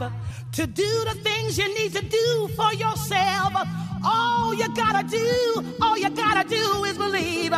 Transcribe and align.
life, 0.00 0.12
to 0.52 0.66
do 0.66 1.04
the 1.04 1.14
things 1.22 1.58
you 1.58 1.68
need 1.78 1.92
to 1.94 2.04
do 2.04 2.48
for 2.56 2.72
yourself. 2.74 3.52
All 4.04 4.54
you 4.54 4.68
gotta 4.74 5.06
do, 5.08 5.74
all 5.80 5.96
you 5.98 6.10
gotta 6.10 6.48
do 6.48 6.84
is 6.84 6.98
believe. 6.98 7.52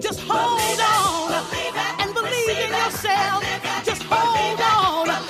Just 0.00 0.20
hold 0.20 0.58
believe 0.58 0.80
on 0.80 1.32
it, 1.32 1.50
believe 1.50 1.76
it, 1.76 2.00
and 2.00 2.14
believe 2.14 2.58
in 2.64 2.70
yourself. 2.70 3.44
It, 3.44 3.84
Just 3.84 4.02
hold 4.04 4.60
on. 4.60 5.29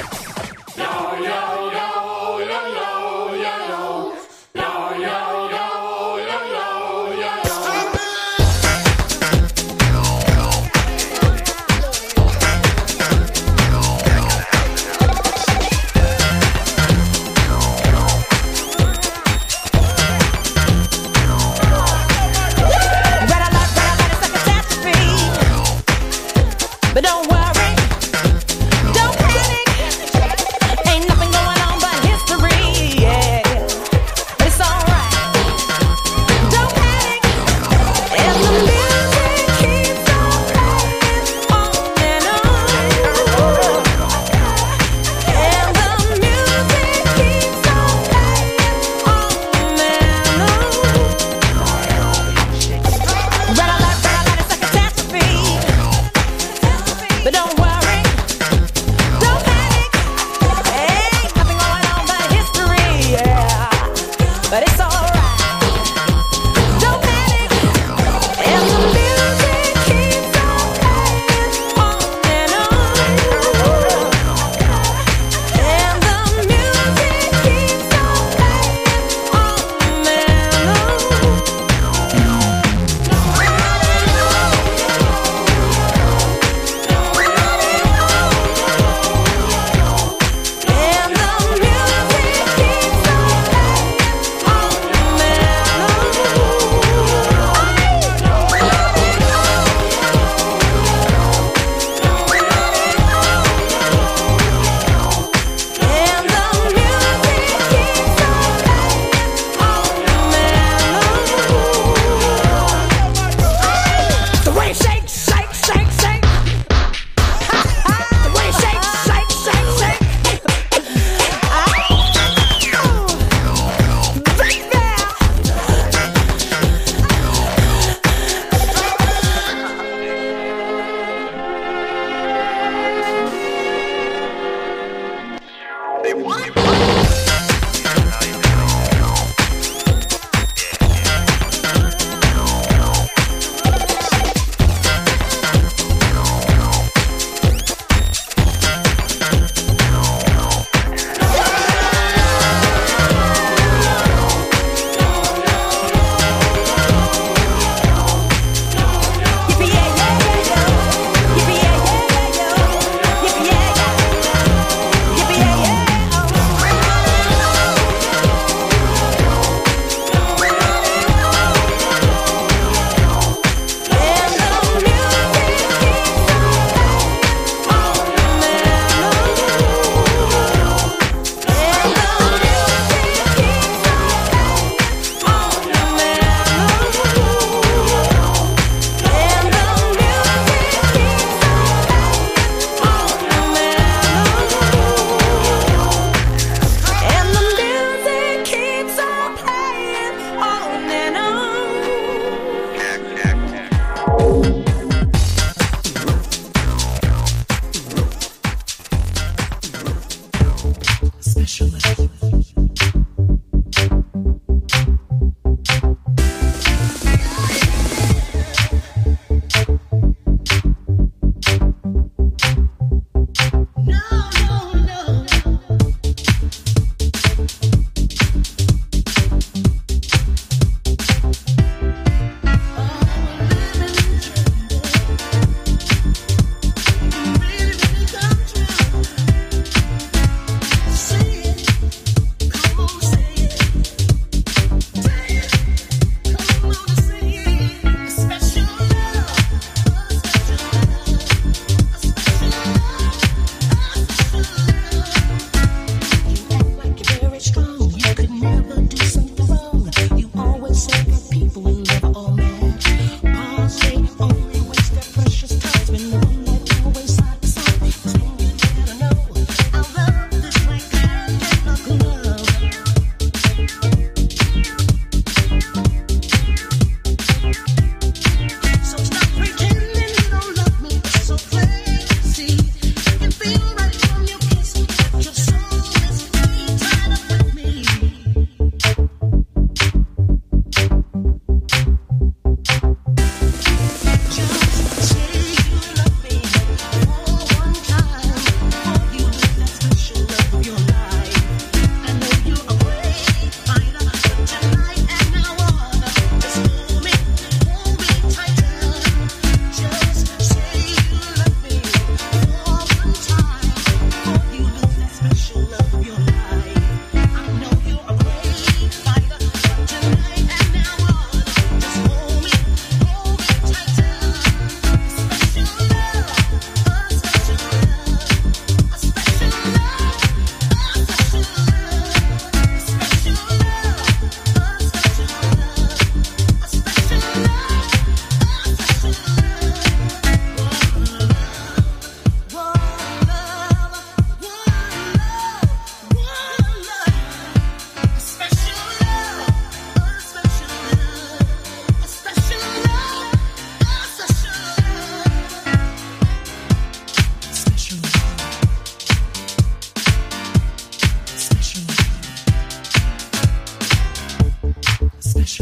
Why? 136.13 136.49
what? 136.49 136.60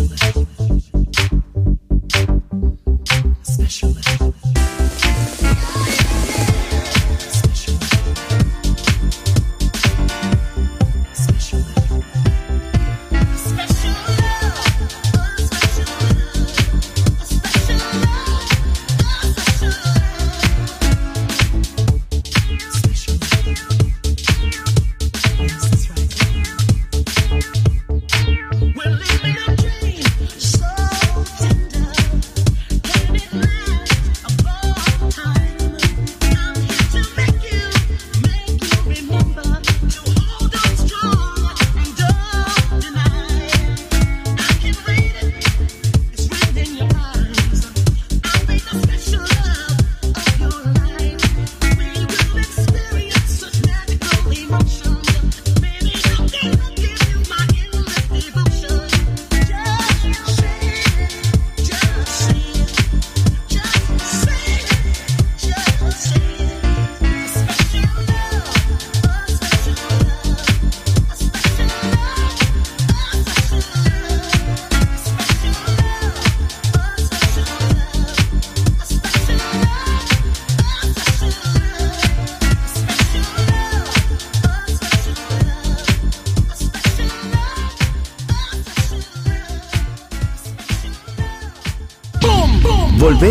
specialist. 0.08 0.49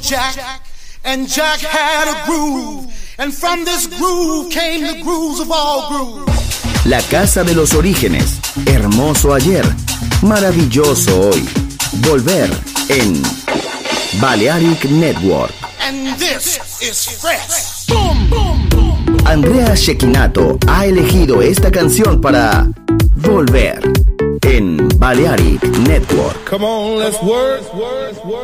Jack, 0.00 0.62
and 1.04 1.28
Jack 1.28 1.60
had 1.60 2.08
a 2.08 2.26
groove. 2.26 2.86
And 3.18 3.32
from 3.32 3.64
this 3.64 3.86
groove 3.86 4.50
came 4.50 4.80
the 4.82 5.02
grooves 5.02 5.40
of 5.40 5.50
all 5.50 5.88
grooves. 5.90 6.86
La 6.86 7.00
casa 7.02 7.44
de 7.44 7.54
los 7.54 7.74
orígenes. 7.74 8.40
Hermoso 8.66 9.34
ayer. 9.34 9.64
Maravilloso 10.22 11.30
hoy. 11.30 11.48
Volver 12.00 12.50
en 12.88 13.22
Balearic 14.20 14.84
Network. 14.86 15.52
And 15.80 16.18
this 16.18 16.58
is 16.80 17.20
fresh. 17.20 17.86
Boom, 17.86 18.30
boom, 18.30 18.68
boom. 18.70 19.16
Andrea 19.26 19.74
Shekinato 19.74 20.58
ha 20.66 20.86
elegido 20.86 21.42
esta 21.42 21.70
canción 21.70 22.20
para 22.20 22.66
Volver 23.16 23.80
en 24.42 24.88
Balearic 24.98 25.62
Network. 25.86 26.48
Come 26.48 26.64
on, 26.64 26.98
let's 26.98 27.22
work. 27.22 27.62
work, 27.74 27.74
work, 27.74 28.24
work. 28.24 28.43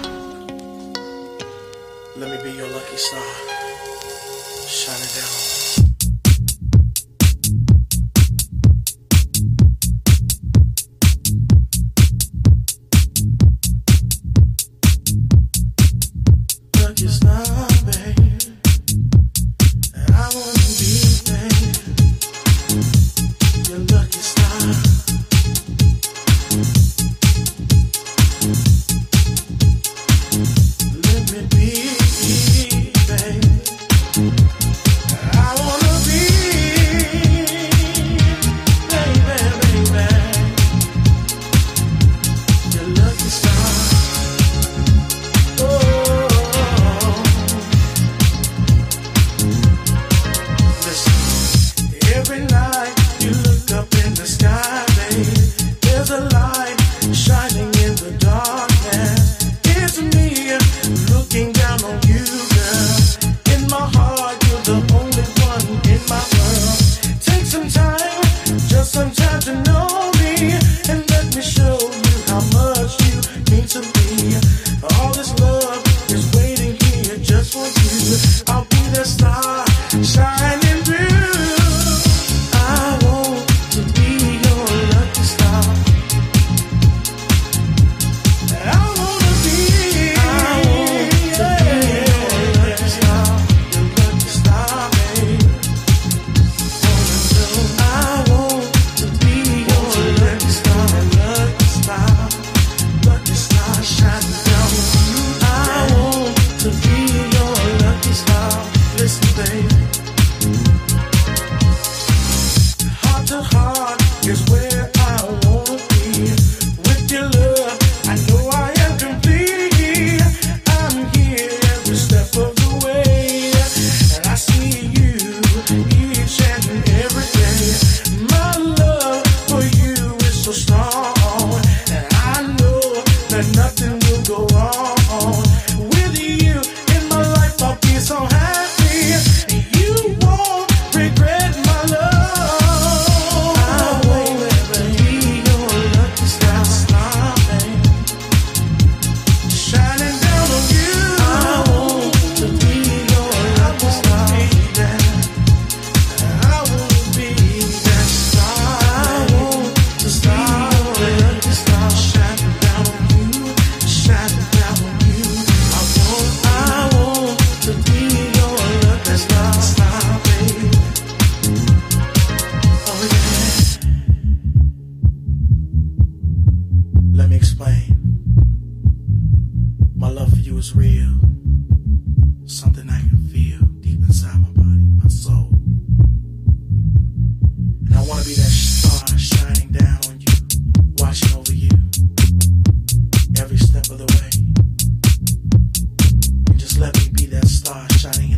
Star 197.61 197.87
shining 197.89 198.30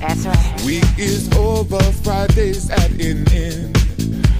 That's 0.00 0.26
right. 0.26 0.62
Week 0.64 0.84
is 0.98 1.30
over, 1.36 1.80
Friday's 2.02 2.70
at 2.70 2.90
an 2.92 3.28
end. 3.32 3.76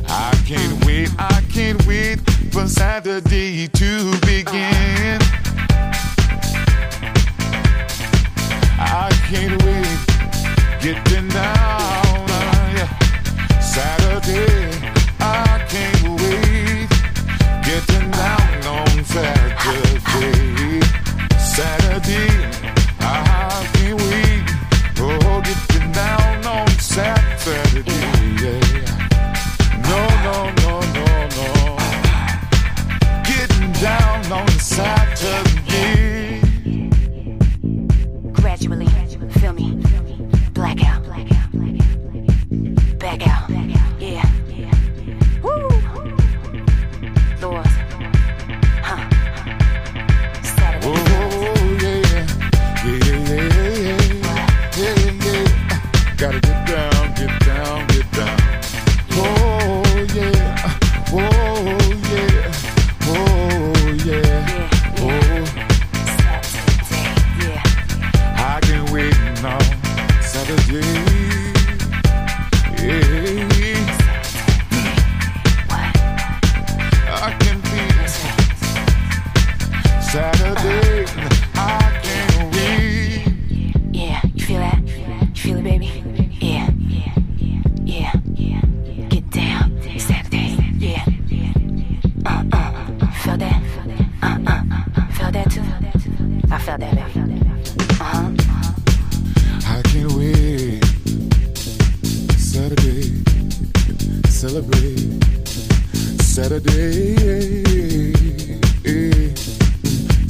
I 0.09 0.33
can't 0.47 0.73
mm. 0.81 0.87
wait, 0.87 1.11
I 1.19 1.43
can't 1.53 1.85
wait 1.87 2.21
for 2.53 2.67
Saturday 2.67 3.69
to 3.69 4.13
begin. 4.21 5.19
I 8.81 9.11
can't 9.29 9.63
wait, 9.65 9.99
getting 10.81 11.29
down. 11.29 12.29
Yeah. 12.77 12.89
Saturday, 13.61 14.71
I 15.21 15.65
can't 15.69 16.21
wait, 16.21 16.89
getting 17.65 18.11
down 18.11 18.67
on 18.67 19.05
Saturday. 19.05 20.81
Saturday. 21.39 22.28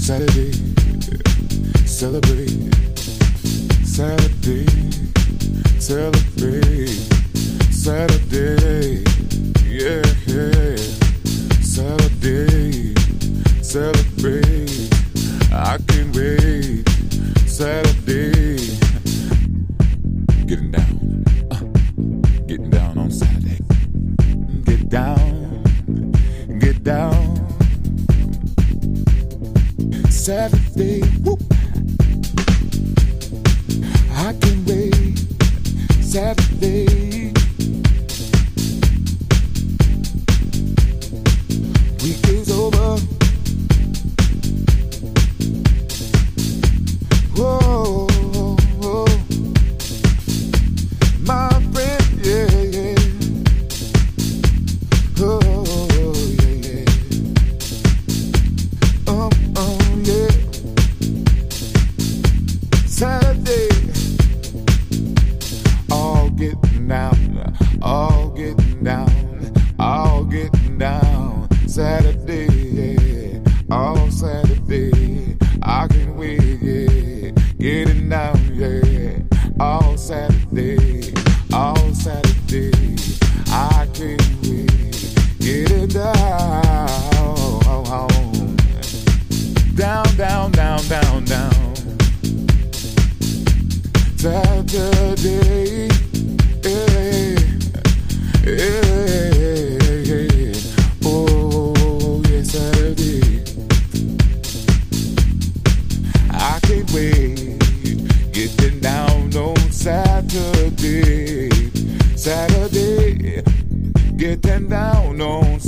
Saturday, 0.09 0.52
celebrate. 1.84 2.48
Saturday, 3.84 4.66
celebrate. 5.78 6.88
Saturday, 7.70 9.04
yeah, 9.66 10.02
yeah. 10.26 10.76
Saturday, 11.61 12.94
celebrate. 13.61 14.88
I 15.52 15.76
can't 15.86 16.16
wait. 16.16 16.88
Saturday. 17.46 18.07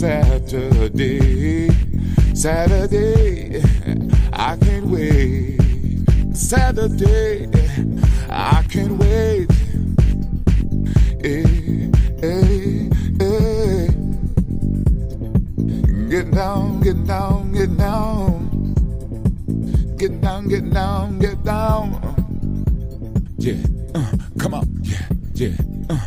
Saturday, 0.01 1.68
Saturday, 2.35 3.62
I 4.33 4.57
can't 4.57 4.87
wait. 4.87 5.59
Saturday, 6.35 7.49
I 8.31 8.64
can't 8.71 8.99
wait. 8.99 9.51
Hey, 11.21 11.91
hey, 12.21 12.89
hey. 13.18 13.89
Get 16.09 16.31
down, 16.33 16.81
get 16.81 17.07
down, 17.07 17.53
get 17.53 17.77
down. 17.77 18.75
Get 19.99 20.21
down, 20.21 20.49
get 20.49 20.73
down, 20.73 21.18
get 21.18 21.45
down. 21.45 22.01
Yeah, 23.39 23.55
uh, 23.95 24.12
come 24.39 24.55
on, 24.55 24.66
yeah, 24.83 25.09
yeah, 25.35 25.57
uh, 25.91 26.07